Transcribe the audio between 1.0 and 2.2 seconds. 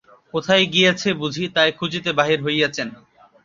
বুঝি, তাই খুঁজিতে